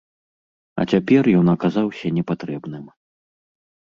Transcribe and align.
А 0.83 0.85
цяпер 0.93 1.23
ён 1.41 1.51
аказаўся 1.55 2.07
непатрэбным. 2.17 2.85